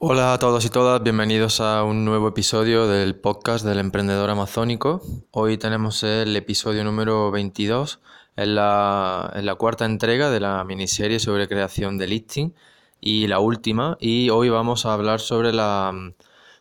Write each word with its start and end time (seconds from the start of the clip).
Hola 0.00 0.32
a 0.32 0.38
todos 0.38 0.64
y 0.64 0.70
todas, 0.70 1.02
bienvenidos 1.02 1.60
a 1.60 1.82
un 1.82 2.04
nuevo 2.04 2.28
episodio 2.28 2.86
del 2.86 3.16
podcast 3.16 3.64
del 3.64 3.80
emprendedor 3.80 4.30
amazónico. 4.30 5.02
Hoy 5.32 5.58
tenemos 5.58 6.04
el 6.04 6.36
episodio 6.36 6.84
número 6.84 7.32
22, 7.32 7.98
es 8.36 8.46
la, 8.46 9.32
la 9.34 9.54
cuarta 9.56 9.86
entrega 9.86 10.30
de 10.30 10.38
la 10.38 10.62
miniserie 10.62 11.18
sobre 11.18 11.48
creación 11.48 11.98
de 11.98 12.06
listing 12.06 12.54
y 13.00 13.26
la 13.26 13.40
última, 13.40 13.96
y 13.98 14.30
hoy 14.30 14.50
vamos 14.50 14.86
a 14.86 14.94
hablar 14.94 15.18
sobre, 15.18 15.52
la, 15.52 15.92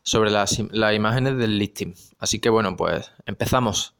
sobre 0.01 0.31
las, 0.31 0.57
las 0.71 0.95
imágenes 0.95 1.37
del 1.37 1.59
listing. 1.59 1.93
Así 2.17 2.39
que 2.39 2.49
bueno, 2.49 2.75
pues 2.75 3.11
empezamos. 3.27 3.96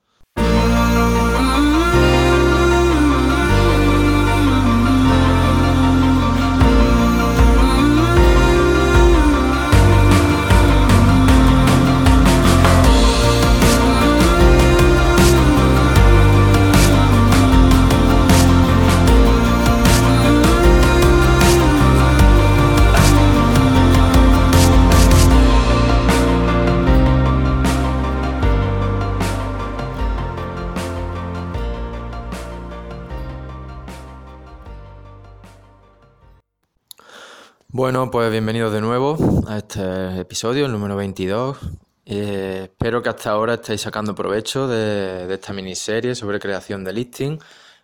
Pues 38.18 38.32
bienvenidos 38.32 38.74
de 38.74 38.82
nuevo 38.82 39.16
a 39.48 39.58
este 39.58 40.22
episodio, 40.22 40.66
el 40.66 40.72
número 40.72 40.96
22. 40.96 41.56
Eh, 42.04 42.62
espero 42.64 43.04
que 43.04 43.10
hasta 43.10 43.30
ahora 43.30 43.54
estéis 43.54 43.82
sacando 43.82 44.16
provecho 44.16 44.68
de, 44.68 45.32
esta 45.32 45.54
miniserie 45.54 46.16
sobre 46.16 46.40
creación 46.40 46.84
de 46.84 46.94
listing. 46.94 47.38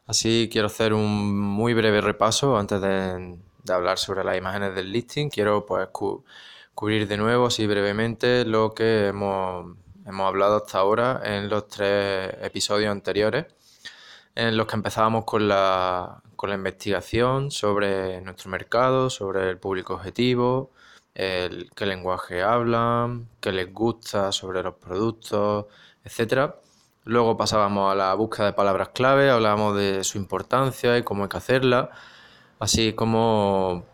Así 0.07 0.49
quiero 0.51 0.65
hacer 0.65 0.95
un 0.95 1.39
muy 1.39 1.75
breve 1.75 2.01
repaso 2.01 2.57
antes 2.57 2.81
de, 2.81 3.37
hablar 3.71 3.99
sobre 3.99 4.23
las 4.23 4.35
imágenes 4.35 4.73
del 4.73 4.91
listing. 4.91 5.29
Quiero 5.29 5.67
pues 5.67 5.87
cubrir 6.73 7.07
de 7.07 7.17
nuevo, 7.17 7.45
así 7.45 7.67
brevemente, 7.67 8.43
lo 8.43 8.73
que 8.73 9.09
hemos 9.09 9.75
hablado 10.07 10.63
hasta 10.65 10.79
ahora 10.79 11.21
en 11.23 11.47
los 11.47 11.67
tres 11.67 12.33
episodios 12.41 12.89
anteriores, 12.91 13.45
en 14.35 14.57
los 14.57 14.67
que 14.67 14.75
empezábamos 14.75 15.25
con 15.25 15.47
la, 15.47 16.21
con 16.35 16.49
la 16.49 16.55
investigación 16.55 17.51
sobre 17.51 18.21
nuestro 18.21 18.49
mercado, 18.49 19.09
sobre 19.09 19.49
el 19.49 19.57
público 19.57 19.95
objetivo, 19.95 20.71
el, 21.15 21.69
qué 21.75 21.85
lenguaje 21.85 22.41
hablan, 22.41 23.29
qué 23.39 23.51
les 23.51 23.71
gusta 23.71 24.31
sobre 24.31 24.63
los 24.63 24.75
productos, 24.75 25.65
etc. 26.03 26.53
Luego 27.05 27.37
pasábamos 27.37 27.91
a 27.91 27.95
la 27.95 28.13
búsqueda 28.15 28.47
de 28.47 28.53
palabras 28.53 28.89
clave, 28.89 29.29
hablábamos 29.29 29.77
de 29.77 30.03
su 30.03 30.17
importancia 30.17 30.97
y 30.97 31.03
cómo 31.03 31.23
hay 31.23 31.29
que 31.29 31.37
hacerla, 31.37 31.91
así 32.59 32.93
como 32.93 33.85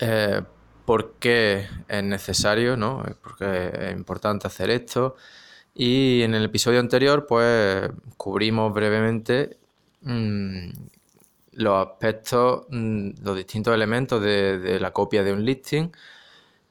eh, 0.00 0.42
por 0.84 1.14
qué 1.14 1.68
es 1.88 2.02
necesario, 2.02 2.76
¿no? 2.76 3.04
por 3.22 3.36
qué 3.36 3.70
es 3.90 3.92
importante 3.92 4.46
hacer 4.46 4.70
esto. 4.70 5.16
Y 5.74 6.22
en 6.22 6.34
el 6.34 6.44
episodio 6.44 6.80
anterior, 6.80 7.26
pues 7.26 7.90
cubrimos 8.16 8.72
brevemente 8.74 9.58
mmm, 10.02 10.70
los 11.52 11.86
aspectos, 11.86 12.66
mm, 12.70 13.10
los 13.22 13.36
distintos 13.36 13.74
elementos 13.74 14.22
de, 14.22 14.78
la 14.80 14.92
copia 14.92 15.22
de 15.22 15.32
un 15.32 15.44
listing 15.44 15.90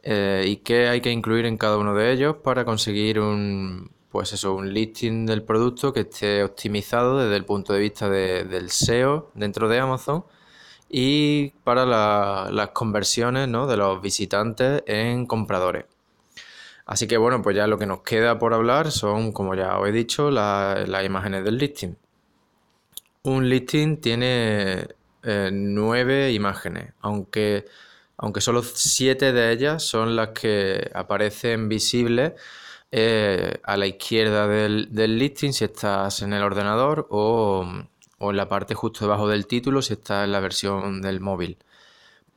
eh, 0.03 0.43
y 0.47 0.57
qué 0.57 0.87
hay 0.89 1.01
que 1.01 1.11
incluir 1.11 1.45
en 1.45 1.57
cada 1.57 1.77
uno 1.77 1.93
de 1.95 2.11
ellos 2.11 2.37
para 2.43 2.65
conseguir 2.65 3.19
un, 3.19 3.91
pues 4.09 4.33
eso, 4.33 4.55
un 4.55 4.73
listing 4.73 5.25
del 5.25 5.43
producto 5.43 5.93
que 5.93 6.01
esté 6.01 6.43
optimizado 6.43 7.19
desde 7.19 7.35
el 7.35 7.45
punto 7.45 7.73
de 7.73 7.79
vista 7.79 8.09
del 8.09 8.69
SEO 8.71 9.31
dentro 9.35 9.69
de 9.69 9.79
Amazon 9.79 10.25
y 10.89 11.51
para 11.63 11.85
las 11.85 12.69
conversiones 12.69 13.47
de 13.47 13.77
los 13.77 14.01
visitantes 14.01 14.83
en 14.87 15.25
compradores. 15.27 15.85
Así 16.89 17.07
que 17.07 17.17
bueno, 17.17 17.43
pues 17.43 17.55
ya 17.55 17.67
lo 17.67 17.77
que 17.77 17.85
nos 17.85 18.01
queda 18.01 18.39
por 18.39 18.51
hablar 18.51 18.91
son, 18.91 19.31
como 19.31 19.53
ya 19.53 19.77
os 19.77 19.87
he 19.87 19.91
dicho, 19.91 20.31
las 20.31 21.05
imágenes 21.05 21.43
del 21.43 21.59
listing. 21.59 21.95
Un 23.21 23.47
listing 23.47 23.97
tiene 24.01 24.87
eh, 25.21 25.51
nueve 25.53 26.31
imágenes, 26.31 26.93
aunque, 27.01 27.67
aunque 28.17 28.41
solo 28.41 28.63
siete 28.63 29.31
de 29.33 29.51
ellas 29.51 29.83
son 29.83 30.15
las 30.15 30.29
que 30.29 30.89
aparecen 30.95 31.69
visibles 31.69 32.33
eh, 32.91 33.59
a 33.63 33.77
la 33.77 33.85
izquierda 33.85 34.47
del, 34.47 34.89
listing 34.91 35.53
si 35.53 35.65
estás 35.65 36.23
en 36.23 36.33
el 36.33 36.41
ordenador 36.41 37.05
o, 37.11 37.67
en 38.19 38.35
la 38.35 38.49
parte 38.49 38.73
justo 38.73 39.05
debajo 39.05 39.27
del 39.27 39.45
título 39.45 39.83
si 39.83 39.93
estás 39.93 40.25
en 40.25 40.31
la 40.31 40.39
versión 40.39 41.03
del 41.03 41.19
móvil. 41.19 41.59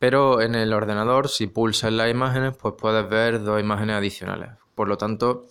Pero 0.02 0.40
en 0.40 0.56
el 0.56 0.72
ordenador, 0.72 1.28
si 1.28 1.46
pulsas 1.46 1.92
las 1.92 2.10
imágenes, 2.10 2.56
pues 2.56 2.74
puedes 2.76 3.08
ver 3.08 3.40
dos 3.44 3.60
imágenes 3.60 3.94
adicionales. 3.94 4.50
Por 4.74 4.88
lo 4.88 4.98
tanto, 4.98 5.46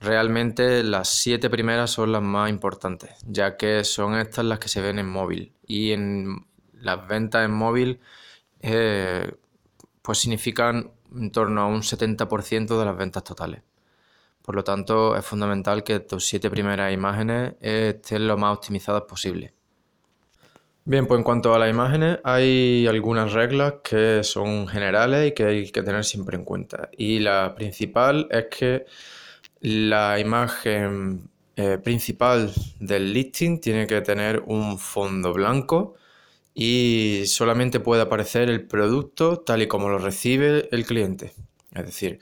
Realmente 0.00 0.82
las 0.82 1.08
siete 1.08 1.48
primeras 1.48 1.90
son 1.90 2.12
las 2.12 2.22
más 2.22 2.50
importantes, 2.50 3.16
ya 3.26 3.56
que 3.56 3.82
son 3.84 4.14
estas 4.16 4.44
las 4.44 4.58
que 4.58 4.68
se 4.68 4.82
ven 4.82 4.98
en 4.98 5.08
móvil. 5.08 5.54
Y 5.66 5.92
en 5.92 6.46
las 6.74 7.08
ventas 7.08 7.44
en 7.46 7.52
móvil, 7.52 8.00
eh, 8.60 9.32
pues 10.02 10.18
significan 10.18 10.92
en 11.14 11.32
torno 11.32 11.62
a 11.62 11.66
un 11.66 11.82
70% 11.82 12.78
de 12.78 12.84
las 12.84 12.96
ventas 12.96 13.24
totales. 13.24 13.62
Por 14.42 14.54
lo 14.54 14.64
tanto, 14.64 15.16
es 15.16 15.24
fundamental 15.24 15.82
que 15.82 16.00
tus 16.00 16.26
siete 16.26 16.50
primeras 16.50 16.92
imágenes 16.92 17.54
estén 17.60 18.28
lo 18.28 18.36
más 18.36 18.56
optimizadas 18.58 19.02
posible. 19.02 19.55
Bien, 20.88 21.06
pues 21.08 21.18
en 21.18 21.24
cuanto 21.24 21.52
a 21.52 21.58
las 21.58 21.68
imágenes, 21.68 22.18
hay 22.22 22.86
algunas 22.86 23.32
reglas 23.32 23.74
que 23.82 24.22
son 24.22 24.68
generales 24.68 25.28
y 25.28 25.34
que 25.34 25.44
hay 25.44 25.72
que 25.72 25.82
tener 25.82 26.04
siempre 26.04 26.36
en 26.36 26.44
cuenta. 26.44 26.88
Y 26.96 27.18
la 27.18 27.56
principal 27.56 28.28
es 28.30 28.46
que 28.56 28.86
la 29.60 30.20
imagen 30.20 31.28
eh, 31.56 31.78
principal 31.78 32.52
del 32.78 33.12
listing 33.12 33.60
tiene 33.60 33.86
que 33.88 34.00
tener 34.00 34.44
un 34.46 34.78
fondo 34.78 35.32
blanco 35.32 35.96
y 36.54 37.24
solamente 37.26 37.80
puede 37.80 38.02
aparecer 38.02 38.50
el 38.50 38.66
producto 38.66 39.38
tal 39.40 39.62
y 39.62 39.68
como 39.68 39.88
lo 39.90 39.98
recibe 39.98 40.68
el 40.72 40.86
cliente. 40.86 41.34
Es 41.72 41.86
decir, 41.86 42.20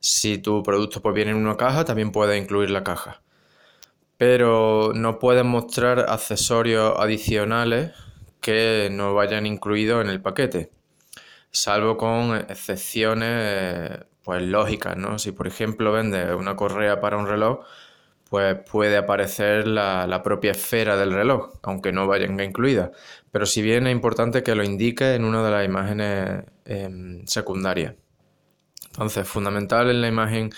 si 0.00 0.38
tu 0.38 0.62
producto 0.62 1.02
pues, 1.02 1.14
viene 1.14 1.32
en 1.32 1.38
una 1.38 1.56
caja, 1.58 1.84
también 1.84 2.12
puede 2.12 2.38
incluir 2.38 2.70
la 2.70 2.84
caja. 2.84 3.22
Pero 4.18 4.92
no 4.94 5.18
puedes 5.18 5.44
mostrar 5.44 6.06
accesorios 6.08 6.94
adicionales 6.98 7.92
que 8.46 8.90
no 8.92 9.12
vayan 9.12 9.44
incluidos 9.44 10.04
en 10.04 10.08
el 10.08 10.22
paquete, 10.22 10.70
salvo 11.50 11.96
con 11.96 12.36
excepciones 12.36 14.04
pues 14.22 14.40
lógicas, 14.42 14.96
¿no? 14.96 15.18
Si 15.18 15.32
por 15.32 15.48
ejemplo 15.48 15.90
vendes 15.90 16.32
una 16.32 16.54
correa 16.54 17.00
para 17.00 17.16
un 17.16 17.26
reloj, 17.26 17.64
pues 18.30 18.56
puede 18.70 18.96
aparecer 18.98 19.66
la, 19.66 20.20
propia 20.22 20.52
esfera 20.52 20.96
del 20.96 21.12
reloj, 21.12 21.58
aunque 21.64 21.90
no 21.90 22.06
vaya 22.06 22.26
incluida. 22.26 22.92
Pero 23.32 23.46
si 23.46 23.62
bien 23.62 23.88
es 23.88 23.92
importante 23.92 24.44
que 24.44 24.54
lo 24.54 24.62
indique 24.62 25.14
en 25.14 25.24
una 25.24 25.44
de 25.44 25.50
las 25.50 25.64
imágenes 25.64 26.44
em, 26.66 27.26
secundarias. 27.26 27.94
Entonces, 28.92 29.26
fundamental 29.26 29.90
en 29.90 30.02
la 30.02 30.08
imagen 30.08 30.50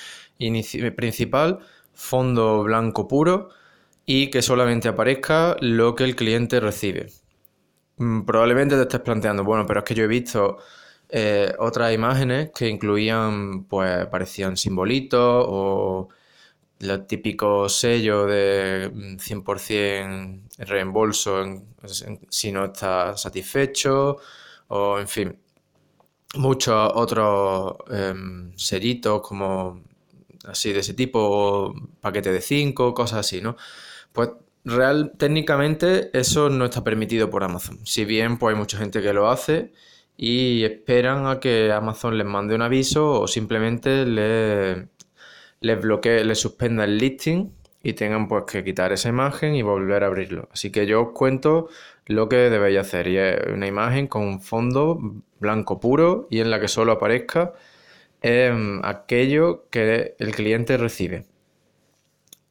principal, 0.95 1.61
fondo 1.95 2.63
blanco 2.65 3.09
puro 3.09 3.49
y 4.05 4.29
que 4.29 4.43
solamente 4.43 4.89
aparezca 4.89 5.57
lo 5.61 5.95
que 5.95 6.05
el 6.05 6.17
cliente 6.17 6.61
recibe. 6.61 7.09
Mm, 7.99 8.23
probablemente 8.23 8.77
te 8.77 8.83
estés 8.83 9.01
planteando, 9.01 9.45
bueno, 9.45 9.67
pero 9.67 9.81
es 9.81 9.85
que 9.85 9.95
yo 9.95 10.05
he 10.05 10.07
visto 10.07 10.59
eh, 11.09 11.53
otras 11.59 11.93
imágenes 11.95 12.51
que 12.55 12.69
incluían, 12.69 13.65
pues 13.65 14.07
parecían 14.07 14.57
simbolitos 14.57 15.45
o 15.49 16.09
los 16.81 17.07
típicos 17.09 17.75
sellos 17.77 18.29
de 18.29 19.17
100% 19.21 20.43
reembolso 20.59 21.45
si 22.31 22.53
no 22.53 22.67
estás 22.67 23.21
satisfecho 23.23 24.19
o 24.69 24.99
en 25.01 25.09
fin, 25.09 25.39
muchos 26.37 26.93
otros 26.95 27.77
em, 27.91 28.53
sellitos 28.57 29.23
como 29.23 29.83
así 30.45 30.73
de 30.73 30.81
ese 30.81 30.95
tipo, 30.95 31.75
paquete 32.01 32.33
de 32.33 32.41
5, 32.41 32.95
cosas 32.95 33.21
así, 33.21 33.41
¿no? 33.41 33.57
Pues 34.13 34.31
real, 34.69 35.13
técnicamente 35.17 36.11
eso 36.19 36.51
no 36.51 36.67
está 36.67 36.85
permitido 36.85 37.31
por 37.31 37.45
Amazon. 37.45 37.79
Si 37.85 38.05
bien 38.05 38.39
pues 38.39 38.55
hay 38.55 38.59
mucha 38.59 38.79
gente 38.79 39.03
que 39.03 39.13
lo 39.13 39.29
hace 39.29 39.73
y 40.17 40.65
esperan 40.65 41.27
a 41.27 41.41
que 41.41 41.73
Amazon 41.73 42.19
les 42.19 42.27
mande 42.27 42.55
un 42.55 42.63
aviso 42.63 43.21
o 43.21 43.29
simplemente 43.29 44.05
les, 44.07 44.87
les 45.61 45.81
bloquee, 45.81 46.25
les 46.25 46.41
suspenda 46.41 46.85
el 46.85 46.99
listing 46.99 47.53
y 47.83 47.93
tengan 47.95 48.29
pues 48.29 48.45
que 48.45 48.65
quitar 48.65 48.93
esa 48.93 49.09
imagen 49.09 49.55
y 49.55 49.63
volver 49.63 50.05
a 50.05 50.09
abrirlo. 50.09 50.49
Así 50.53 50.71
que 50.71 50.87
yo 50.87 51.03
os 51.03 51.13
cuento 51.13 51.69
lo 52.07 52.29
que 52.29 52.37
debéis 52.37 52.79
hacer 52.79 53.09
y 53.09 53.19
es 53.19 53.39
una 53.53 53.67
imagen 53.67 54.07
con 54.09 54.23
un 54.23 54.41
fondo 54.41 54.99
blanco 55.41 55.81
puro 55.81 56.27
y 56.31 56.41
en 56.41 56.51
la 56.51 56.61
que 56.61 56.69
solo 56.69 56.93
aparezca 56.93 57.55
es 58.23 58.53
mm, 58.53 58.81
aquello 58.85 59.67
que 59.71 60.15
el 60.19 60.35
cliente 60.35 60.77
recibe. 60.77 61.27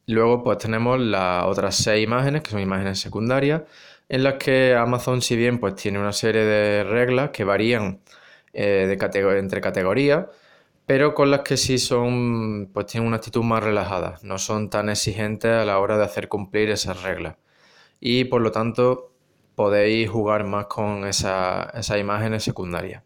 Luego 0.08 0.42
pues 0.42 0.56
tenemos 0.56 0.98
las 0.98 1.44
otras 1.44 1.76
seis 1.76 2.02
imágenes, 2.02 2.42
que 2.42 2.50
son 2.50 2.60
imágenes 2.60 2.98
secundarias, 2.98 3.62
en 4.08 4.22
las 4.22 4.34
que 4.34 4.74
Amazon, 4.74 5.20
si 5.20 5.36
bien 5.36 5.58
pues 5.60 5.74
tiene 5.74 5.98
una 5.98 6.14
serie 6.14 6.44
de 6.44 6.82
reglas 6.82 7.28
que 7.30 7.44
varían 7.44 8.00
eh, 8.54 8.86
de 8.98 9.38
entre 9.38 9.60
categorías, 9.60 10.26
pero 10.86 11.14
con 11.14 11.30
las 11.30 11.40
que 11.40 11.58
sí 11.58 11.76
son, 11.78 12.70
pues 12.72 12.86
tienen 12.86 13.06
una 13.06 13.18
actitud 13.18 13.42
más 13.42 13.62
relajada, 13.62 14.18
no 14.22 14.38
son 14.38 14.70
tan 14.70 14.88
exigentes 14.88 15.50
a 15.52 15.66
la 15.66 15.78
hora 15.78 15.98
de 15.98 16.04
hacer 16.04 16.28
cumplir 16.28 16.70
esas 16.70 17.02
reglas. 17.02 17.36
Y 18.00 18.24
por 18.24 18.40
lo 18.40 18.50
tanto 18.50 19.12
podéis 19.54 20.08
jugar 20.08 20.44
más 20.44 20.66
con 20.68 21.06
esas 21.06 21.90
imágenes 21.98 22.44
secundarias. 22.44 23.02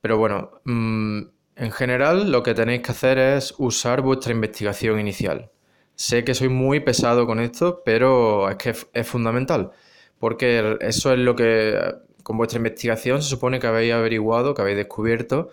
Pero 0.00 0.16
bueno, 0.18 0.60
mm, 0.64 1.22
en 1.56 1.72
general 1.72 2.30
lo 2.30 2.44
que 2.44 2.54
tenéis 2.54 2.82
que 2.82 2.92
hacer 2.92 3.18
es 3.18 3.54
usar 3.58 4.02
vuestra 4.02 4.32
investigación 4.32 5.00
inicial. 5.00 5.50
Sé 5.94 6.24
que 6.24 6.34
soy 6.34 6.48
muy 6.48 6.80
pesado 6.80 7.26
con 7.26 7.40
esto, 7.40 7.82
pero 7.84 8.48
es 8.50 8.56
que 8.56 8.74
es, 8.92 9.06
fundamental, 9.06 9.72
porque 10.18 10.78
eso 10.80 11.12
es 11.12 11.18
lo 11.18 11.36
que 11.36 11.78
con 12.22 12.36
vuestra 12.38 12.58
investigación 12.58 13.22
se 13.22 13.28
supone 13.28 13.60
que 13.60 13.66
habéis 13.66 13.92
averiguado, 13.94 14.54
que 14.54 14.62
habéis 14.62 14.78
descubierto 14.78 15.50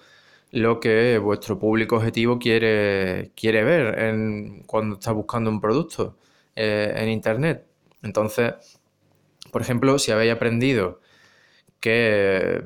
lo 0.52 0.80
que 0.80 1.20
vuestro 1.20 1.60
público 1.60 1.98
objetivo 1.98 2.40
quiere, 2.40 3.32
quiere 3.36 3.64
ver 3.64 4.64
cuando 4.66 4.96
está 4.96 5.12
buscando 5.12 5.50
un 5.50 5.62
producto 5.62 6.18
eh, 6.56 6.94
en 6.96 7.10
Internet. 7.10 7.66
Entonces, 8.02 8.54
por 9.52 9.62
ejemplo, 9.62 10.00
si 10.00 10.12
habéis 10.12 10.34
aprendido 10.34 11.02
que 11.80 12.64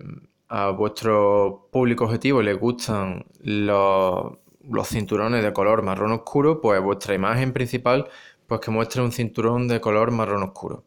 a 0.50 0.70
vuestro 0.72 1.68
público 1.72 2.06
objetivo 2.06 2.42
le 2.42 2.54
gustan 2.54 3.26
los, 3.42 4.38
los 4.64 4.88
cinturones 4.90 5.44
de 5.44 5.54
color 5.54 5.84
marrón 5.84 6.12
oscuro, 6.12 6.62
pues 6.62 6.82
vuestra 6.82 7.16
imagen 7.16 7.54
principal, 7.54 8.10
pues 8.48 8.62
que 8.62 8.72
muestre 8.72 9.02
un 9.02 9.12
cinturón 9.12 9.68
de 9.68 9.82
color 9.82 10.12
marrón 10.12 10.44
oscuro. 10.44 10.84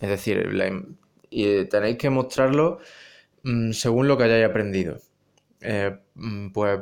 Es 0.00 0.08
decir, 0.08 0.50
y 1.30 1.64
tenéis 1.66 1.96
que 1.98 2.10
mostrarlo 2.10 2.78
mm, 3.44 3.72
según 3.72 4.08
lo 4.08 4.16
que 4.18 4.24
hayáis 4.24 4.46
aprendido. 4.46 4.98
Eh, 5.60 5.96
mm, 6.14 6.50
pues, 6.50 6.80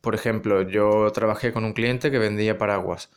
por 0.00 0.14
ejemplo, 0.14 0.62
yo 0.62 1.10
trabajé 1.12 1.52
con 1.52 1.64
un 1.64 1.72
cliente 1.72 2.10
que 2.10 2.18
vendía 2.18 2.58
paraguas 2.58 3.10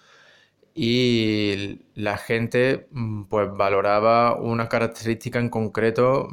y 0.74 1.82
la 1.96 2.18
gente 2.18 2.88
mm, 2.92 3.24
pues 3.26 3.50
valoraba 3.52 4.36
una 4.40 4.70
característica 4.70 5.40
en 5.40 5.50
concreto, 5.50 6.30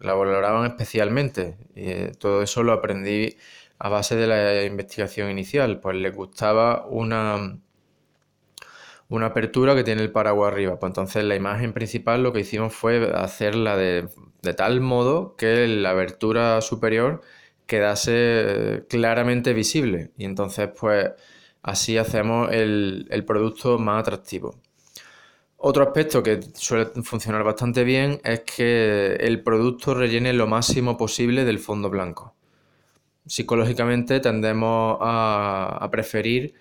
la 0.00 0.14
valoraban 0.14 0.66
especialmente. 0.70 1.58
Y 1.74 1.90
eh, 1.90 2.12
todo 2.18 2.42
eso 2.42 2.62
lo 2.62 2.72
aprendí 2.72 3.36
a 3.78 3.88
base 3.88 4.16
de 4.16 4.26
la 4.26 4.64
investigación 4.64 5.30
inicial, 5.30 5.80
pues 5.80 5.96
les 5.96 6.14
gustaba 6.14 6.86
una, 6.86 7.58
una 9.08 9.26
apertura 9.26 9.74
que 9.74 9.84
tiene 9.84 10.02
el 10.02 10.12
paraguas 10.12 10.52
arriba. 10.52 10.78
Pues 10.78 10.90
entonces 10.90 11.24
la 11.24 11.36
imagen 11.36 11.72
principal 11.72 12.22
lo 12.22 12.32
que 12.32 12.40
hicimos 12.40 12.74
fue 12.74 13.12
hacerla 13.14 13.76
de, 13.76 14.08
tal 14.56 14.80
modo 14.80 15.36
que 15.36 15.66
la 15.66 15.90
abertura 15.90 16.60
superior 16.60 17.20
quedase 17.66 18.84
claramente 18.88 19.52
visible. 19.52 20.12
Y 20.16 20.24
entonces 20.24 20.70
pues 20.78 21.10
así 21.62 21.98
hacemos 21.98 22.52
el, 22.52 23.06
el 23.10 23.24
producto 23.24 23.78
más 23.78 24.00
atractivo. 24.00 24.54
Otro 25.58 25.84
aspecto 25.84 26.22
que 26.22 26.40
suele 26.54 26.86
funcionar 27.02 27.42
bastante 27.42 27.82
bien 27.84 28.20
es 28.24 28.40
que 28.42 29.16
el 29.16 29.42
producto 29.42 29.94
rellene 29.94 30.32
lo 30.32 30.46
máximo 30.46 30.96
posible 30.96 31.44
del 31.44 31.58
fondo 31.58 31.90
blanco 31.90 32.35
psicológicamente 33.26 34.20
tendemos 34.20 34.98
a, 35.00 35.86
preferir 35.90 36.54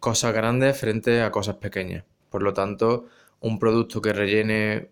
cosas 0.00 0.32
grandes 0.34 0.78
frente 0.78 1.22
a 1.22 1.30
cosas 1.30 1.56
pequeñas. 1.56 2.04
Por 2.30 2.42
lo 2.42 2.52
tanto, 2.52 3.06
un 3.40 3.58
producto 3.58 4.00
que 4.00 4.12
rellene 4.12 4.90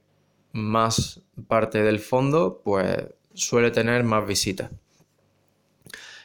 más 0.52 1.22
parte 1.48 1.82
del 1.82 1.98
fondo, 1.98 2.60
pues 2.64 3.04
suele 3.34 3.70
tener 3.70 4.04
más 4.04 4.26
visitas. 4.26 4.70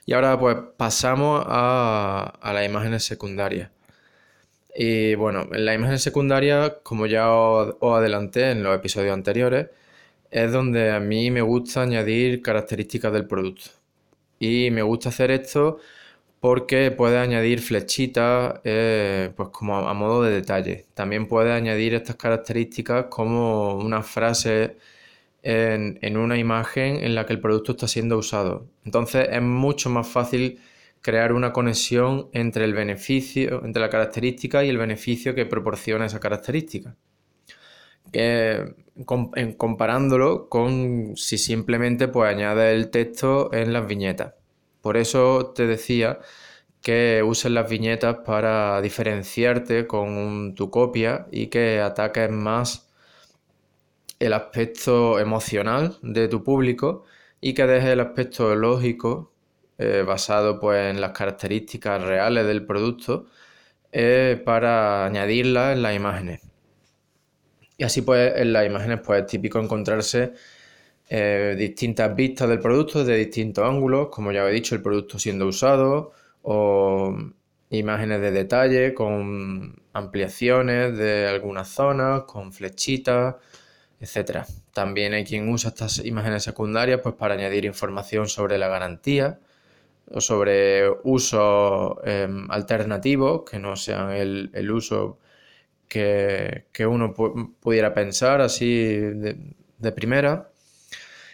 Y 0.05 0.13
ahora 0.13 0.39
pues 0.39 0.57
pasamos 0.77 1.43
a, 1.47 2.39
las 2.43 2.65
imágenes 2.65 3.03
secundarias. 3.03 3.71
Y 4.75 5.15
bueno, 5.15 5.47
en 5.51 5.65
las 5.65 5.75
imágenes 5.75 6.01
secundarias, 6.03 6.73
como 6.83 7.05
ya 7.05 7.31
os, 7.31 7.75
adelanté 7.81 8.51
en 8.51 8.63
los 8.63 8.75
episodios 8.75 9.13
anteriores, 9.13 9.67
es 10.31 10.51
donde 10.51 10.91
a 10.91 10.99
mí 10.99 11.31
me 11.31 11.41
gusta 11.41 11.81
añadir 11.81 12.41
características 12.41 13.11
del 13.13 13.27
producto. 13.27 13.78
Y 14.39 14.71
me 14.71 14.81
gusta 14.81 15.09
hacer 15.09 15.31
esto 15.31 15.79
porque 16.39 16.91
puede 16.91 17.17
añadir 17.19 17.59
flechitas 17.61 18.61
eh, 18.63 19.31
pues 19.35 19.49
como 19.49 19.77
a, 19.77 19.93
modo 19.93 20.23
de 20.23 20.31
detalle. 20.31 20.87
También 20.93 21.27
puede 21.27 21.51
añadir 21.53 21.93
estas 21.93 22.15
características 22.15 23.07
como 23.09 23.75
una 23.77 24.03
frase 24.03 24.77
en, 25.43 25.99
en, 26.01 26.17
una 26.17 26.37
imagen 26.37 26.97
en 27.03 27.15
la 27.15 27.25
que 27.25 27.33
el 27.33 27.41
producto 27.41 27.73
está 27.73 27.87
siendo 27.87 28.17
usado. 28.17 28.67
Entonces 28.85 29.27
es 29.31 29.41
mucho 29.41 29.89
más 29.89 30.07
fácil 30.07 30.59
crear 31.01 31.33
una 31.33 31.53
conexión 31.53 32.29
entre 32.33 32.65
el 32.65 32.73
beneficio, 32.73 33.63
entre 33.65 33.81
la 33.81 33.89
característica 33.89 34.63
y 34.63 34.69
el 34.69 34.77
beneficio 34.77 35.35
que 35.35 35.45
proporciona 35.45 36.05
esa 36.05 36.19
característica. 36.19 36.95
Eh, 38.13 38.73
comparándolo 39.57 40.49
con 40.49 41.15
si 41.15 41.37
simplemente 41.37 42.07
pues 42.07 42.29
añades 42.29 42.75
el 42.75 42.89
texto 42.89 43.53
en 43.53 43.73
las 43.73 43.87
viñetas. 43.87 44.33
Por 44.81 44.97
eso 44.97 45.53
te 45.55 45.67
decía 45.67 46.19
que 46.81 47.23
uses 47.25 47.51
las 47.51 47.69
viñetas 47.69 48.17
para 48.25 48.81
diferenciarte 48.81 49.87
con 49.87 50.55
tu 50.55 50.69
copia 50.69 51.27
y 51.31 51.47
que 51.47 51.79
ataques 51.81 52.29
más 52.31 52.89
el 54.19 54.33
aspecto 54.33 55.19
emocional 55.19 55.97
de 56.01 56.27
tu 56.27 56.43
público 56.43 57.05
y 57.41 57.53
que 57.53 57.65
dejes 57.65 57.89
el 57.89 57.99
aspecto 58.01 58.55
lógico 58.55 59.31
eh, 59.77 60.03
basado 60.05 60.59
pues, 60.59 60.91
en 60.93 61.01
las 61.01 61.11
características 61.11 62.03
reales 62.03 62.45
del 62.47 62.65
producto 62.65 63.27
eh, 63.91 64.41
para 64.45 65.05
añadirlas 65.05 65.75
en 65.75 65.83
las 65.83 65.95
imágenes. 65.95 66.48
Y 67.79 67.85
así 67.85 68.01
pues 68.01 68.33
en 68.35 68.51
las 68.51 68.65
imágenes 68.67 68.99
pues 69.03 69.21
es 69.21 69.27
típico 69.27 69.57
encontrarse 69.57 70.33
eh, 71.07 71.55
distintas 71.57 72.13
vistas 72.13 72.49
del 72.49 72.59
producto 72.59 73.05
de 73.05 73.15
distintos 73.15 73.65
ángulos, 73.65 74.09
como 74.09 74.33
ya 74.33 74.47
he 74.47 74.51
dicho, 74.51 74.75
el 74.75 74.81
producto 74.81 75.17
siendo 75.17 75.47
usado 75.47 76.11
o 76.41 77.17
imágenes 77.69 78.19
de 78.19 78.31
detalle 78.31 78.93
con 78.93 79.81
ampliaciones 79.93 80.97
de 80.97 81.27
algunas 81.27 81.69
zonas, 81.69 82.23
con 82.23 82.51
flechitas, 82.51 83.35
etc. 84.01 84.45
También 84.73 85.13
hay 85.13 85.23
quien 85.23 85.47
usa 85.47 85.69
estas 85.69 86.03
imágenes 86.05 86.43
secundarias 86.43 86.99
pues, 87.01 87.15
para 87.15 87.35
añadir 87.35 87.63
información 87.63 88.27
sobre 88.27 88.57
la 88.57 88.67
garantía 88.67 89.39
o 90.11 90.19
sobre 90.19 90.89
usos 91.05 91.93
em, 92.03 92.51
alternativos 92.51 93.43
que 93.49 93.57
no 93.57 93.77
sean 93.77 94.11
el, 94.11 94.49
el 94.53 94.69
uso 94.69 95.19
que, 95.89 96.65
uno 96.87 97.13
pudiera 97.13 97.93
pensar 97.93 98.41
así 98.41 98.85
de, 98.85 99.91
primera. 99.93 100.51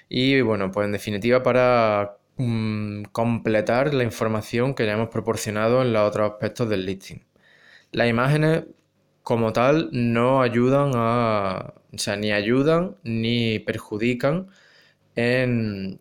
Y 0.09 0.41
bueno, 0.41 0.71
pues 0.71 0.85
en 0.85 0.93
definitiva 0.93 1.43
para 1.43 2.17
mm, 2.37 3.03
completar 3.11 3.93
la 3.93 4.03
información 4.03 4.73
que 4.75 4.85
ya 4.85 4.93
hemos 4.93 5.09
proporcionado 5.09 5.81
en 5.81 5.93
los 5.93 6.07
otros 6.09 6.31
aspectos 6.33 6.69
del 6.69 6.85
listing. 6.85 7.19
Las 7.91 8.09
imágenes 8.09 8.65
como 9.23 9.53
tal 9.53 9.89
no 9.91 10.41
ayudan 10.41 10.91
a, 10.95 11.73
o 11.93 11.97
sea, 11.97 12.15
ni 12.17 12.31
ayudan 12.31 12.97
ni 13.03 13.59
perjudican 13.59 14.47
en, 15.15 15.99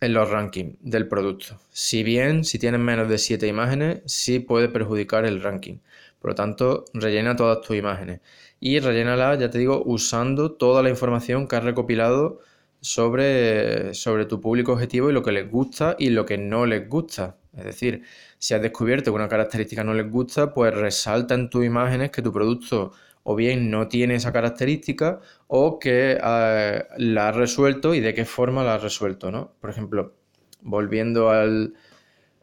en 0.00 0.12
los 0.14 0.30
rankings 0.30 0.76
del 0.80 1.08
producto. 1.08 1.60
Si 1.70 2.02
bien, 2.02 2.44
si 2.44 2.58
tienen 2.58 2.82
menos 2.82 3.08
de 3.08 3.18
7 3.18 3.46
imágenes, 3.46 4.02
sí 4.06 4.40
puede 4.40 4.68
perjudicar 4.68 5.24
el 5.26 5.42
ranking. 5.42 5.78
Por 6.26 6.32
lo 6.32 6.34
tanto, 6.34 6.84
rellena 6.92 7.36
todas 7.36 7.60
tus 7.60 7.76
imágenes. 7.76 8.20
Y 8.58 8.80
rellénalas, 8.80 9.38
ya 9.38 9.48
te 9.48 9.58
digo, 9.58 9.84
usando 9.86 10.50
toda 10.50 10.82
la 10.82 10.90
información 10.90 11.46
que 11.46 11.54
has 11.54 11.62
recopilado 11.62 12.40
sobre, 12.80 13.94
sobre 13.94 14.24
tu 14.24 14.40
público 14.40 14.72
objetivo 14.72 15.08
y 15.08 15.12
lo 15.12 15.22
que 15.22 15.30
les 15.30 15.48
gusta 15.48 15.94
y 15.96 16.10
lo 16.10 16.26
que 16.26 16.36
no 16.36 16.66
les 16.66 16.88
gusta. 16.88 17.36
Es 17.56 17.64
decir, 17.64 18.02
si 18.38 18.54
has 18.54 18.60
descubierto 18.60 19.12
que 19.12 19.14
una 19.14 19.28
característica 19.28 19.84
no 19.84 19.94
les 19.94 20.10
gusta, 20.10 20.52
pues 20.52 20.74
resalta 20.74 21.34
en 21.34 21.48
tus 21.48 21.64
imágenes 21.64 22.10
que 22.10 22.22
tu 22.22 22.32
producto 22.32 22.90
o 23.22 23.36
bien 23.36 23.70
no 23.70 23.86
tiene 23.86 24.16
esa 24.16 24.32
característica 24.32 25.20
o 25.46 25.78
que 25.78 26.18
eh, 26.20 26.84
la 26.96 27.28
has 27.28 27.36
resuelto 27.36 27.94
y 27.94 28.00
de 28.00 28.14
qué 28.14 28.24
forma 28.24 28.64
la 28.64 28.74
has 28.74 28.82
resuelto, 28.82 29.30
¿no? 29.30 29.52
Por 29.60 29.70
ejemplo, 29.70 30.16
volviendo 30.60 31.30
al, 31.30 31.74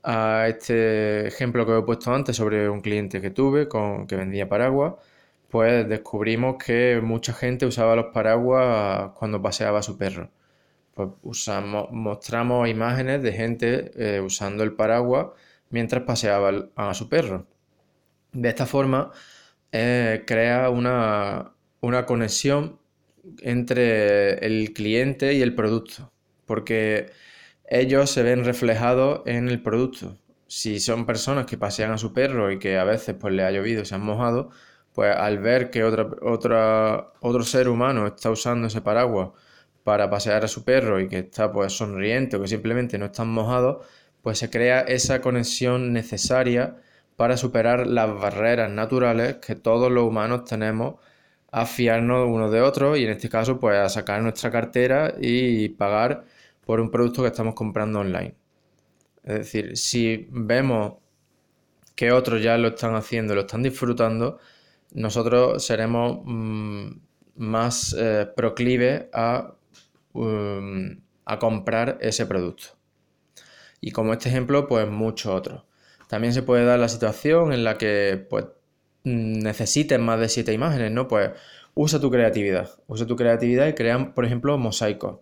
a 0.04 0.48
este 0.50 1.28
ejemplo 1.28 1.66
que 1.66 1.74
os 1.74 1.84
he 1.84 1.86
puesto 1.86 2.14
antes 2.14 2.36
sobre 2.36 2.70
un 2.70 2.82
cliente 2.82 3.22
que 3.22 3.30
tuve 3.32 3.68
con, 3.68 4.08
que 4.08 4.16
vendía 4.16 4.50
paraguas, 4.50 4.96
pues 5.50 5.88
descubrimos 5.88 6.58
que 6.64 7.00
mucha 7.04 7.34
gente 7.34 7.66
usaba 7.66 7.96
los 7.96 8.08
paraguas 8.14 9.12
cuando 9.16 9.42
paseaba 9.42 9.80
a 9.80 9.84
su 9.84 9.98
perro. 9.98 10.32
pues 10.96 11.10
usamos, 11.24 11.92
mostramos 11.92 12.70
imágenes 12.70 13.24
de 13.24 13.34
gente 13.34 13.92
eh, 13.96 14.22
usando 14.22 14.64
el 14.64 14.74
paraguas 14.74 15.28
mientras 15.70 16.04
paseaba 16.04 16.70
a 16.76 16.94
su 16.94 17.10
perro. 17.10 17.48
De 18.34 18.50
esta 18.50 18.66
forma, 18.66 19.12
eh, 19.72 20.24
crea 20.28 20.70
una, 20.70 21.54
una 21.82 22.06
conexión 22.06 22.80
entre 23.42 24.46
el 24.46 24.74
cliente 24.74 25.34
y 25.34 25.42
el 25.42 25.56
producto, 25.56 26.12
porque 26.46 27.12
ellos 27.74 28.12
se 28.12 28.22
ven 28.22 28.46
reflejados 28.46 29.22
en 29.26 29.50
el 29.50 29.62
producto. 29.62 30.18
Si 30.48 30.80
son 30.80 31.08
personas 31.08 31.48
que 31.48 31.58
pasean 31.58 31.92
a 31.92 31.98
su 31.98 32.14
perro 32.14 32.52
y 32.52 32.60
que 32.60 32.78
a 32.78 32.84
veces 32.84 33.16
pues 33.20 33.34
le 33.34 33.44
ha 33.44 33.52
llovido 33.52 33.82
y 33.82 33.86
se 33.86 33.96
han 33.96 34.02
mojado, 34.06 34.52
pues 34.94 35.16
al 35.16 35.40
ver 35.40 35.72
que 35.72 35.84
otra, 35.84 36.08
otro 36.22 37.44
ser 37.44 37.68
humano 37.70 38.06
está 38.08 38.30
usando 38.30 38.68
ese 38.68 38.82
paraguas 38.82 39.30
para 39.84 40.10
pasear 40.10 40.46
a 40.46 40.48
su 40.48 40.64
perro 40.64 41.00
y 41.02 41.08
que 41.10 41.20
está 41.20 41.52
pues 41.52 41.74
sonriente 41.74 42.38
o 42.38 42.42
que 42.42 42.48
simplemente 42.48 43.00
no 43.00 43.06
están 43.06 43.30
mojados, 43.30 43.86
pues 44.22 44.38
se 44.38 44.52
crea 44.52 44.82
esa 44.82 45.22
conexión 45.22 45.94
necesaria 45.94 46.78
para 47.16 47.38
superar 47.38 47.88
las 47.88 48.14
barreras 48.14 48.70
naturales 48.72 49.38
que 49.38 49.56
todos 49.56 49.92
los 49.92 50.04
humanos 50.06 50.46
tenemos 50.46 50.96
a 51.52 51.66
fiarnos 51.66 52.28
unos 52.30 52.52
de 52.52 52.62
otros 52.62 53.00
y 53.00 53.06
en 53.06 53.12
este 53.12 53.30
caso 53.30 53.60
pues 53.60 53.78
a 53.78 53.90
sacar 53.90 54.22
nuestra 54.22 54.52
cartera 54.52 55.16
y 55.20 55.70
pagar 55.70 56.26
por 56.66 56.80
un 56.80 56.92
producto 56.92 57.22
que 57.22 57.30
estamos 57.30 57.56
comprando 57.56 58.00
online. 58.00 58.36
Es 59.24 59.36
decir, 59.36 59.78
si 59.78 60.28
vemos 60.32 60.96
que 61.96 62.12
otros 62.12 62.42
ya 62.42 62.58
lo 62.58 62.70
están 62.70 62.96
haciendo, 62.96 63.36
lo 63.36 63.42
están 63.42 63.64
disfrutando, 63.64 64.40
nosotros 64.94 65.66
seremos 65.66 66.22
mm, 66.24 66.92
más 67.36 67.96
eh, 67.98 68.28
proclives 68.36 69.06
a, 69.14 69.54
um, 70.14 70.98
a 71.26 71.40
comprar 71.40 71.98
ese 72.02 72.26
producto. 72.26 72.68
Y 73.82 73.92
como 73.92 74.14
este 74.14 74.30
ejemplo, 74.30 74.68
pues 74.68 74.88
muchos 74.88 75.34
otros. 75.34 75.64
También 76.08 76.34
se 76.34 76.44
puede 76.44 76.66
dar 76.66 76.80
la 76.80 76.90
situación 76.90 77.54
en 77.54 77.64
la 77.64 77.78
que 77.78 78.26
pues, 78.30 78.46
necesites 79.04 80.00
más 80.00 80.20
de 80.20 80.30
siete 80.30 80.54
imágenes, 80.54 80.92
¿no? 80.92 81.08
Pues 81.08 81.32
usa 81.74 82.00
tu 82.00 82.12
creatividad. 82.12 82.70
Usa 82.88 83.06
tu 83.08 83.16
creatividad 83.16 83.68
y 83.68 83.74
crea, 83.74 84.14
por 84.14 84.26
ejemplo, 84.26 84.58
mosaicos. 84.58 85.20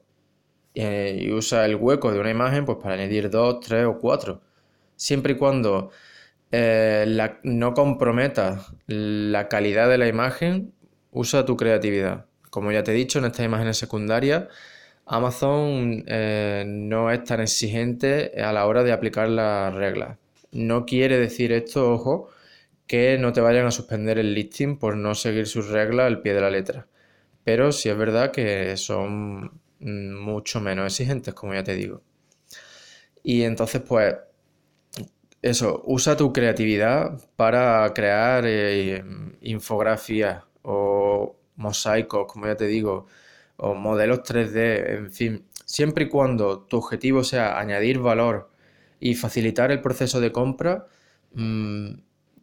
Eh, 0.74 1.20
y 1.22 1.32
usa 1.32 1.66
el 1.66 1.76
hueco 1.76 2.12
de 2.12 2.20
una 2.20 2.30
imagen 2.30 2.66
pues, 2.66 2.78
para 2.82 2.96
añadir 2.96 3.30
dos, 3.30 3.60
tres 3.60 3.86
o 3.86 3.98
cuatro. 4.00 4.42
Siempre 4.96 5.34
y 5.34 5.36
cuando 5.36 5.92
eh, 6.52 7.06
no 7.44 7.74
comprometas 7.74 8.74
la 8.88 9.48
calidad 9.48 9.90
de 9.90 9.98
la 9.98 10.08
imagen, 10.08 10.74
usa 11.12 11.46
tu 11.46 11.58
creatividad. 11.58 12.26
Como 12.50 12.72
ya 12.72 12.84
te 12.84 12.92
he 12.92 12.96
dicho, 12.96 13.20
en 13.20 13.26
estas 13.26 13.46
imágenes 13.46 13.78
secundarias, 13.78 14.48
Amazon 15.06 16.04
eh, 16.08 16.64
no 16.68 17.12
es 17.12 17.24
tan 17.24 17.42
exigente 17.42 18.34
a 18.42 18.54
la 18.54 18.66
hora 18.66 18.84
de 18.84 18.92
aplicar 18.94 19.30
las 19.30 19.74
reglas. 19.74 20.18
No 20.52 20.86
quiere 20.86 21.18
decir 21.18 21.52
esto, 21.54 21.94
ojo, 21.94 22.30
que 22.88 23.18
no 23.18 23.34
te 23.34 23.42
vayan 23.42 23.66
a 23.66 23.72
suspender 23.72 24.20
el 24.20 24.34
listing 24.34 24.78
por 24.78 24.98
no 24.98 25.16
seguir 25.16 25.48
sus 25.48 25.70
reglas 25.70 26.08
al 26.08 26.22
pie 26.22 26.34
de 26.34 26.42
la 26.42 26.50
letra. 26.50 26.88
Pero 27.44 27.72
sí 27.72 27.90
es 27.90 27.98
verdad 27.98 28.32
que 28.32 28.76
son 28.78 29.61
mucho 29.82 30.62
menos 30.62 30.86
exigentes, 30.88 31.34
como 31.34 31.54
ya 31.54 31.64
te 31.64 31.76
digo. 31.76 32.02
Y 33.24 33.44
entonces, 33.44 33.82
pues, 33.82 34.16
eso, 35.42 35.82
usa 35.86 36.16
tu 36.16 36.32
creatividad 36.34 37.20
para 37.36 37.92
crear 37.94 38.44
eh, 38.46 39.04
infografías 39.42 40.44
o 40.64 41.36
mosaicos, 41.56 42.32
como 42.32 42.48
ya 42.48 42.56
te 42.56 42.68
digo, 42.68 43.08
o 43.58 43.74
modelos 43.76 44.24
3D, 44.24 44.98
en 44.98 45.12
fin, 45.12 45.46
siempre 45.66 46.06
y 46.06 46.10
cuando 46.10 46.62
tu 46.62 46.78
objetivo 46.78 47.24
sea 47.24 47.60
añadir 47.60 48.00
valor 48.00 48.52
y 49.00 49.16
facilitar 49.16 49.72
el 49.72 49.82
proceso 49.82 50.20
de 50.20 50.32
compra, 50.32 50.88
mm, 51.34 51.92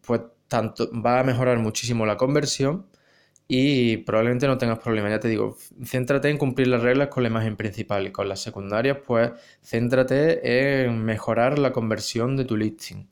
pues 0.03 0.23
tanto 0.49 0.91
va 0.93 1.21
a 1.21 1.25
mejorar 1.25 1.59
muchísimo 1.59 2.07
la 2.07 2.17
conversión 2.17 2.87
y 3.49 3.97
probablemente 3.99 4.47
no 4.47 4.59
tengas 4.59 4.79
problemas. 4.79 5.11
Ya 5.11 5.21
te 5.21 5.29
digo, 5.29 5.57
céntrate 5.85 6.29
en 6.29 6.37
cumplir 6.39 6.69
las 6.69 6.83
reglas 6.83 7.09
con 7.09 7.23
la 7.23 7.31
imagen 7.31 7.57
principal 7.57 8.07
y 8.07 8.13
con 8.13 8.29
las 8.29 8.41
secundarias, 8.41 8.99
pues 9.07 9.33
céntrate 9.65 10.85
en 10.85 11.05
mejorar 11.05 11.59
la 11.59 11.73
conversión 11.73 12.37
de 12.37 12.45
tu 12.45 12.57
listing. 12.57 13.09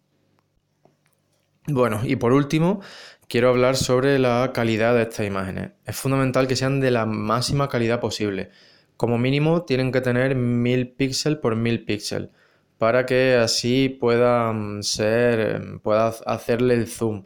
Bueno, 1.68 2.00
y 2.04 2.16
por 2.16 2.32
último, 2.32 2.80
quiero 3.28 3.48
hablar 3.48 3.76
sobre 3.76 4.18
la 4.18 4.52
calidad 4.54 4.94
de 4.94 5.02
estas 5.02 5.26
imágenes. 5.26 5.72
Es 5.84 5.96
fundamental 5.96 6.46
que 6.46 6.54
sean 6.54 6.80
de 6.80 6.90
la 6.90 7.06
máxima 7.06 7.68
calidad 7.68 7.98
posible. 7.98 8.50
Como 8.96 9.18
mínimo 9.18 9.62
tienen 9.64 9.90
que 9.90 10.00
tener 10.00 10.36
1000 10.36 10.92
píxeles 10.92 11.38
por 11.38 11.56
1000 11.56 11.84
píxeles 11.84 12.30
para 12.78 13.06
que 13.06 13.34
así 13.34 13.88
puedan 13.88 14.82
ser, 14.82 15.80
puedas 15.82 16.22
hacerle 16.26 16.74
el 16.74 16.86
zoom. 16.86 17.24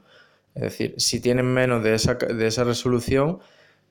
Es 0.55 0.63
decir, 0.63 0.95
si 0.99 1.21
tienen 1.21 1.47
menos 1.47 1.83
de 1.83 1.95
esa, 1.95 2.15
de 2.15 2.47
esa 2.47 2.65
resolución, 2.65 3.39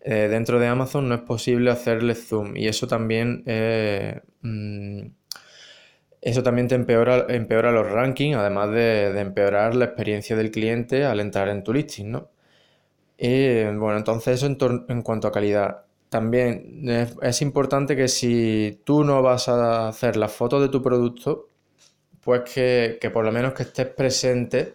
eh, 0.01 0.27
dentro 0.29 0.59
de 0.59 0.67
Amazon 0.67 1.09
no 1.09 1.15
es 1.15 1.21
posible 1.21 1.71
hacerle 1.71 2.15
zoom 2.15 2.55
y 2.55 2.67
eso 2.67 2.87
también, 2.87 3.43
eh, 3.45 4.21
mm, 4.41 5.01
eso 6.21 6.43
también 6.43 6.67
te 6.67 6.75
empeora, 6.75 7.25
empeora 7.29 7.71
los 7.71 7.89
rankings, 7.89 8.37
además 8.37 8.71
de, 8.71 9.19
empeorar 9.19 9.75
la 9.75 9.85
experiencia 9.85 10.35
del 10.35 10.51
cliente 10.51 11.05
al 11.05 11.19
entrar 11.19 11.49
en 11.49 11.63
tu 11.63 11.73
listing, 11.73 12.11
¿no? 12.11 12.29
Bueno, 13.17 13.97
entonces 13.97 14.35
eso 14.35 14.45
en, 14.47 14.57
en 14.89 15.01
cuanto 15.01 15.27
a 15.27 15.31
calidad. 15.31 15.85
También 16.09 16.89
es, 17.21 17.41
importante 17.43 17.95
que 17.95 18.07
si 18.07 18.81
tú 18.83 19.03
no 19.03 19.21
vas 19.21 19.47
a 19.47 19.87
hacer 19.89 20.17
las 20.17 20.31
fotos 20.31 20.61
de 20.61 20.69
tu 20.69 20.81
producto, 20.81 21.49
pues 22.21 22.41
que, 22.51 23.11
por 23.13 23.23
lo 23.25 23.31
menos 23.31 23.53
que 23.53 23.63
estés 23.63 23.87
presente 23.87 24.73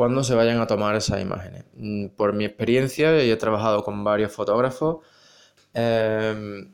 cuando 0.00 0.24
se 0.24 0.34
vayan 0.34 0.58
a 0.60 0.66
tomar 0.66 0.96
esas 0.96 1.20
imágenes. 1.20 1.64
Mm, 1.74 2.06
por 2.16 2.32
mi 2.32 2.46
experiencia, 2.46 3.22
y 3.22 3.30
he 3.30 3.36
trabajado 3.36 3.84
con 3.84 4.02
varios 4.02 4.32
fotógrafos, 4.32 5.04
em, 5.74 6.72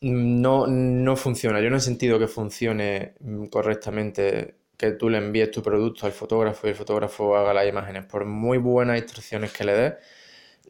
no, 0.00 0.66
no 0.66 1.16
funciona. 1.16 1.60
Yo 1.60 1.68
no 1.70 1.76
he 1.76 1.80
sentido 1.80 2.18
que 2.18 2.28
funcione 2.28 3.14
mm, 3.20 3.46
correctamente 3.48 4.56
que 4.78 4.92
tú 4.92 5.10
le 5.10 5.18
envíes 5.18 5.50
tu 5.50 5.62
producto 5.62 6.06
al 6.06 6.12
fotógrafo 6.12 6.66
y 6.66 6.70
el 6.70 6.76
fotógrafo 6.76 7.36
haga 7.36 7.52
las 7.52 7.68
imágenes. 7.68 8.06
Por 8.06 8.24
muy 8.24 8.56
buenas 8.58 8.96
instrucciones 8.98 9.52
que 9.52 9.64
le 9.64 9.74
des, 9.74 9.94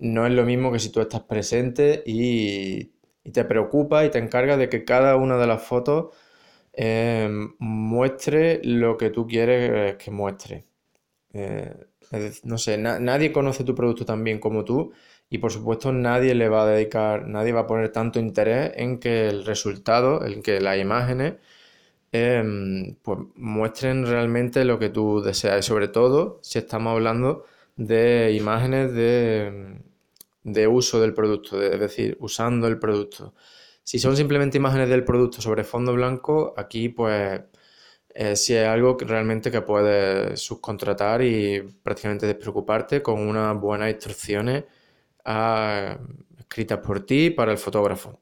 no 0.01 0.27
es 0.27 0.33
lo 0.33 0.45
mismo 0.45 0.73
que 0.73 0.81
si 0.81 0.91
tú 0.91 1.01
estás 1.01 1.23
presente 1.23 2.03
y, 2.07 2.93
te 3.33 3.45
preocupas 3.45 4.07
y 4.07 4.11
te 4.11 4.19
encargas 4.19 4.59
de 4.59 4.69
que 4.69 4.85
cada 4.85 5.17
una 5.17 5.37
de 5.39 5.47
las 5.47 5.63
fotos 5.63 6.17
em, 6.73 7.55
muestre 7.61 8.61
lo 8.65 8.97
que 8.97 9.11
tú 9.11 9.27
quieres 9.29 9.97
que 9.97 10.11
muestre. 10.11 10.70
Eh, 11.33 11.75
no 12.45 12.59
sé, 12.59 12.77
nadie 12.79 13.33
conoce 13.33 13.63
tu 13.65 13.75
producto 13.75 14.05
tan 14.05 14.25
bien 14.25 14.41
como 14.41 14.65
tú 14.65 14.93
y 15.29 15.39
por 15.39 15.53
supuesto 15.53 15.93
nadie 15.93 16.35
le 16.35 16.49
va 16.49 16.65
a 16.65 16.67
dedicar, 16.67 17.27
nadie 17.29 17.53
va 17.53 17.61
a 17.61 17.67
poner 17.67 17.91
tanto 17.93 18.19
interés 18.19 18.73
en 18.77 18.99
que 18.99 19.29
el 19.29 19.45
resultado, 19.45 20.25
en 20.27 20.43
que 20.43 20.61
las 20.61 20.79
imágenes 20.79 21.35
em, 22.13 22.97
pues 23.03 23.19
muestren 23.37 24.07
realmente 24.07 24.65
lo 24.65 24.79
que 24.79 24.91
tú 24.91 25.23
deseas 25.23 25.65
sobre 25.65 25.89
todo 25.89 26.41
si 26.43 26.59
estamos 26.59 26.93
hablando 26.93 27.47
de 27.77 28.33
imágenes 28.33 28.93
de, 28.93 29.79
de 30.45 30.67
uso 30.69 31.01
del 31.01 31.15
producto, 31.15 31.63
es 31.63 31.79
decir, 31.81 32.17
usando 32.21 32.67
el 32.69 32.79
producto. 32.79 33.35
Si 33.85 33.99
son 33.99 34.17
simplemente 34.17 34.59
imágenes 34.59 34.89
del 34.89 35.05
producto 35.05 35.41
sobre 35.41 35.65
fondo 35.65 35.93
blanco, 35.95 36.55
aquí 36.57 36.89
pues 36.89 37.41
eh, 38.15 38.37
si 38.37 38.55
es 38.55 38.67
algo 38.67 38.97
que 38.97 39.05
realmente 39.05 39.51
que 39.51 39.63
puedes 39.63 40.41
subcontratar 40.41 41.23
y 41.23 41.63
prácticamente 41.83 42.27
despreocuparte 42.27 43.03
con 43.03 43.21
unas 43.21 43.59
buenas 43.61 43.91
instrucciones 43.91 44.65
ah, 45.25 45.99
escritas 46.39 46.79
por 46.79 47.01
ti 47.07 47.31
para 47.31 47.53
el 47.53 47.59
fotógrafo. 47.59 48.21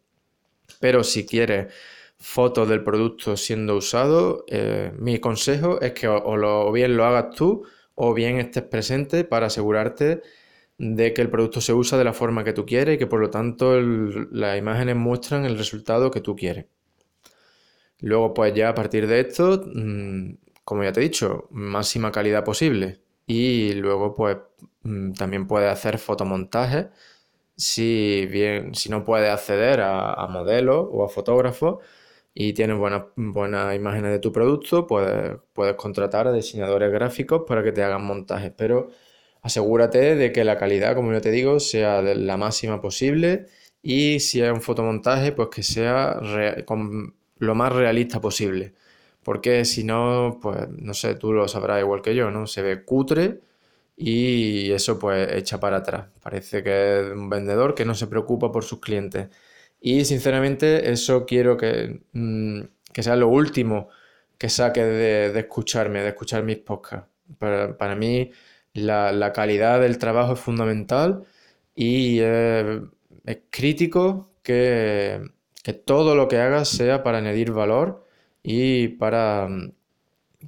Pero 0.81 1.05
si 1.05 1.27
quieres 1.27 1.73
fotos 2.19 2.69
del 2.69 2.85
producto 2.85 3.37
siendo 3.37 3.77
usado, 3.77 4.45
eh, 4.49 4.93
mi 4.99 5.19
consejo 5.21 5.81
es 5.81 5.93
que 5.93 6.09
o, 6.09 6.73
bien 6.73 6.97
lo 6.97 7.05
hagas 7.05 7.35
tú 7.35 7.65
o 7.95 8.15
bien 8.15 8.39
estés 8.39 8.65
presente 8.65 9.25
para 9.25 9.47
asegurarte 9.47 10.23
de 10.79 11.15
que 11.15 11.23
el 11.23 11.31
producto 11.31 11.61
se 11.61 11.73
usa 11.73 11.99
de 11.99 12.05
la 12.05 12.13
forma 12.13 12.45
que 12.45 12.53
tú 12.53 12.67
quieres 12.67 12.97
y 12.97 12.99
que 12.99 13.07
por 13.07 13.21
lo 13.21 13.31
tanto 13.31 13.81
las 13.81 14.59
imágenes 14.59 14.97
muestran 14.97 15.45
el 15.45 15.59
resultado 15.59 16.11
que 16.11 16.21
tú 16.21 16.37
quieres. 16.37 16.67
Luego 18.01 18.35
pues 18.35 18.55
ya 18.55 18.71
a 18.71 18.75
partir 18.75 19.07
de 19.07 19.21
esto, 19.21 19.63
mm, 19.75 20.35
como 20.65 20.85
ya 20.85 20.93
te 20.93 21.01
he 21.01 21.05
dicho, 21.05 21.49
máxima 21.51 22.13
calidad 22.13 22.45
posible. 22.45 23.01
Y 23.27 23.75
luego 23.75 24.15
pues 24.15 24.39
mm, 24.83 25.13
también 25.13 25.47
puedes 25.47 25.71
hacer 25.71 25.99
fotomontajes 25.99 26.87
si 27.59 28.27
bien 28.31 28.75
si 28.75 28.89
no 28.91 29.05
puedes 29.05 29.31
acceder 29.31 29.81
a, 29.83 30.27
modelos 30.29 30.89
o 30.93 31.05
a 31.05 31.09
fotógrafos 31.09 31.85
y 32.35 32.53
tienes 32.55 32.79
buenas, 32.79 33.05
buenas 33.17 33.75
imágenes 33.77 34.13
de 34.13 34.19
tu 34.21 34.33
producto, 34.33 34.87
puedes, 34.87 35.39
puedes 35.53 35.75
contratar 35.77 36.29
a 36.29 36.33
diseñadores 36.33 36.93
gráficos 36.93 37.43
para 37.47 37.63
que 37.65 37.73
te 37.73 37.83
hagan 37.83 38.05
montajes. 38.05 38.53
Pero 38.57 38.91
asegúrate 39.43 40.15
de 40.17 40.33
que 40.33 40.45
la 40.45 40.59
calidad, 40.59 40.95
como 40.95 41.13
yo 41.13 41.21
te 41.21 41.31
digo, 41.33 41.61
sea 41.61 42.03
de 42.03 42.15
la 42.17 42.37
máxima 42.37 42.81
posible 42.81 43.47
y 43.83 44.21
si 44.21 44.43
es 44.43 44.53
un 44.53 44.63
fotomontaje, 44.63 45.33
pues 45.33 45.49
que 45.49 45.63
sea 45.65 46.21
lo 47.39 47.55
más 47.55 47.73
realista 47.73 48.21
posible. 48.21 48.75
Porque 49.23 49.65
si 49.65 49.85
no, 49.85 50.39
pues 50.41 50.69
no 50.71 50.95
sé, 50.95 51.15
tú 51.15 51.33
lo 51.33 51.49
sabrás 51.49 51.81
igual 51.81 52.03
que 52.03 52.15
yo, 52.15 52.31
¿no? 52.31 52.47
Se 52.47 52.63
ve 52.63 52.85
cutre 52.85 53.41
y 53.97 54.71
eso 54.73 54.99
pues 54.99 55.33
echa 55.33 55.61
para 55.61 55.79
atrás. 55.79 56.09
Parece 56.23 56.63
que 56.63 57.01
es 57.01 57.13
un 57.13 57.29
vendedor 57.29 57.75
que 57.75 57.85
no 57.85 57.95
se 57.95 58.07
preocupa 58.07 58.53
por 58.53 58.65
sus 58.65 58.81
clientes. 58.81 59.29
Y 59.81 60.05
sinceramente 60.05 60.91
eso 60.91 61.27
quiero 61.27 61.57
que, 61.57 62.01
mm, 62.13 62.61
sea 62.95 63.17
lo 63.17 63.29
último 63.29 63.89
que 64.39 64.49
saque 64.49 64.85
de, 64.85 65.39
escucharme, 65.39 66.03
de 66.03 66.09
escuchar 66.09 66.43
mis 66.45 66.59
podcasts. 66.59 67.09
Para, 67.39 67.95
mí 67.97 68.31
la, 68.75 69.33
calidad 69.33 69.81
del 69.81 69.99
trabajo 69.99 70.35
es 70.35 70.41
fundamental 70.41 71.25
y 71.75 72.21
es 72.21 73.39
crítico 73.51 74.31
que, 74.43 75.21
todo 75.75 76.15
lo 76.15 76.29
que 76.29 76.39
hagas 76.39 76.69
sea 76.69 77.03
para 77.03 77.19
añadir 77.19 77.53
valor 77.53 78.05
y 78.43 78.89
para, 78.89 79.49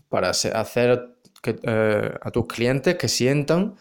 para 0.09 0.31
hacer 0.31 1.17
eh, 1.45 2.15
a 2.21 2.31
tus 2.31 2.47
clientes 2.47 2.97
que 2.97 3.09
sientan 3.09 3.77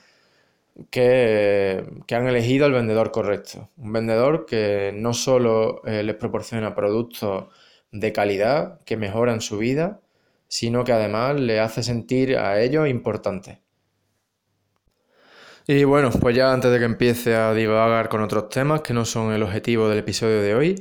que, 0.89 1.84
han 2.12 2.27
elegido 2.27 2.65
al 2.65 2.72
vendedor 2.72 3.12
correcto. 3.12 3.69
Un 3.77 3.93
vendedor 3.93 4.46
que 4.46 4.91
no 4.96 5.13
solo 5.13 5.84
eh, 5.86 6.03
les 6.03 6.15
proporciona 6.15 6.75
productos 6.75 7.46
de 7.91 8.13
calidad 8.13 8.79
que 8.86 8.98
mejoran 8.98 9.41
su 9.41 9.58
vida, 9.58 10.00
sino 10.48 10.84
que 10.84 10.93
además 10.93 11.39
le 11.39 11.60
hace 11.60 11.84
sentir 11.84 12.38
a 12.38 12.62
ellos 12.62 12.88
importantes. 12.88 13.60
Y 15.67 15.84
bueno, 15.84 16.10
pues 16.10 16.36
ya 16.36 16.51
antes 16.51 16.72
de 16.72 16.79
que 16.79 16.86
empiece 16.86 17.36
a 17.36 17.53
divagar 17.53 18.10
con 18.10 18.22
otros 18.22 18.50
temas 18.50 18.81
que 18.81 18.93
no 18.93 19.05
son 19.05 19.34
el 19.34 19.43
objetivo 19.43 19.88
del 19.88 20.00
episodio 20.00 20.41
de 20.41 20.55
hoy, 20.55 20.75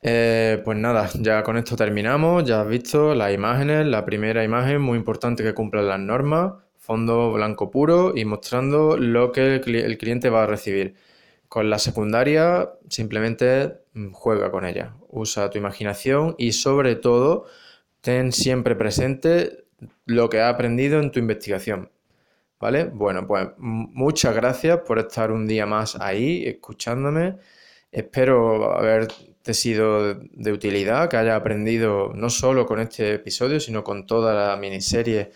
eh, 0.00 0.62
pues 0.64 0.78
nada, 0.78 1.10
ya 1.20 1.42
con 1.42 1.56
esto 1.56 1.76
terminamos, 1.76 2.44
ya 2.44 2.60
has 2.60 2.68
visto 2.68 3.14
las 3.14 3.34
imágenes, 3.34 3.86
la 3.86 4.04
primera 4.04 4.44
imagen 4.44 4.80
muy 4.80 4.96
importante 4.96 5.42
que 5.42 5.54
cumpla 5.54 5.82
las 5.82 5.98
normas, 5.98 6.52
fondo 6.78 7.32
blanco 7.32 7.70
puro 7.70 8.12
y 8.16 8.24
mostrando 8.24 8.96
lo 8.96 9.32
que 9.32 9.56
el, 9.56 9.98
cliente 9.98 10.30
va 10.30 10.44
a 10.44 10.46
recibir. 10.46 10.94
Con 11.48 11.70
la 11.70 11.78
secundaria 11.78 12.70
simplemente 12.88 13.80
mm, 13.94 14.12
juega 14.12 14.50
con 14.50 14.64
ella, 14.64 14.94
usa 15.08 15.50
tu 15.50 15.58
imaginación 15.58 16.34
y 16.38 16.52
sobre 16.52 16.96
todo 16.96 17.46
ten 18.00 18.32
siempre 18.32 18.76
presente 18.76 19.64
lo 20.06 20.28
que 20.28 20.40
has 20.40 20.54
aprendido 20.54 21.00
en 21.00 21.10
tu 21.12 21.18
investigación. 21.20 21.90
¿Vale? 22.60 22.84
Bueno, 22.84 23.26
pues 23.26 23.48
muchas 23.58 24.34
gracias 24.34 24.80
por 24.86 24.98
estar 24.98 25.30
un 25.32 25.46
día 25.46 25.66
más 25.66 25.96
ahí 26.00 26.44
escuchándome. 26.46 27.36
Espero 27.92 28.74
haberte 29.48 29.54
sido 29.54 30.14
de 30.14 30.52
utilidad, 30.52 31.08
que 31.08 31.16
hayas 31.16 31.36
aprendido 31.36 32.12
no 32.14 32.28
solo 32.28 32.66
con 32.66 32.80
este 32.80 33.14
episodio, 33.14 33.60
sino 33.60 33.82
con 33.82 34.06
toda 34.06 34.34
la 34.34 34.54
miniserie 34.56 35.30